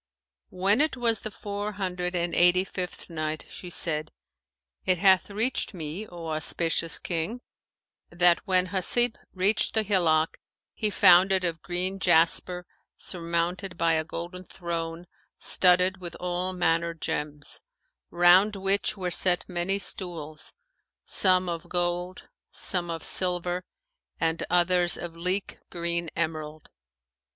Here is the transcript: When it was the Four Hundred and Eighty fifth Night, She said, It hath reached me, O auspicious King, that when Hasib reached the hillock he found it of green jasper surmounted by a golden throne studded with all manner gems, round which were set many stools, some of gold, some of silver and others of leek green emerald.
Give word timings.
When 0.49 0.81
it 0.81 0.97
was 0.97 1.19
the 1.19 1.29
Four 1.29 1.73
Hundred 1.73 2.15
and 2.15 2.33
Eighty 2.33 2.63
fifth 2.63 3.07
Night, 3.07 3.45
She 3.49 3.69
said, 3.69 4.11
It 4.83 4.97
hath 4.97 5.29
reached 5.29 5.75
me, 5.75 6.07
O 6.07 6.29
auspicious 6.29 6.97
King, 6.97 7.41
that 8.09 8.39
when 8.47 8.69
Hasib 8.69 9.15
reached 9.31 9.75
the 9.75 9.83
hillock 9.83 10.39
he 10.73 10.89
found 10.89 11.31
it 11.31 11.43
of 11.43 11.61
green 11.61 11.99
jasper 11.99 12.65
surmounted 12.97 13.77
by 13.77 13.93
a 13.93 14.03
golden 14.03 14.45
throne 14.45 15.05
studded 15.37 15.97
with 15.97 16.15
all 16.19 16.51
manner 16.51 16.95
gems, 16.95 17.61
round 18.09 18.55
which 18.55 18.97
were 18.97 19.11
set 19.11 19.45
many 19.47 19.77
stools, 19.77 20.55
some 21.05 21.47
of 21.47 21.69
gold, 21.69 22.27
some 22.49 22.89
of 22.89 23.03
silver 23.03 23.65
and 24.19 24.43
others 24.49 24.97
of 24.97 25.15
leek 25.15 25.59
green 25.69 26.09
emerald. 26.15 26.71